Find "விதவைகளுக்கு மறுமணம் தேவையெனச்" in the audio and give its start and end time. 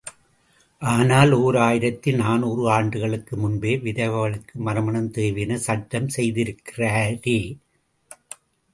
3.85-5.65